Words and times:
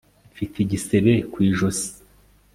Mfite 0.31 0.55
igisebe 0.61 1.13
ku 1.31 1.37
ijosi 1.47 1.89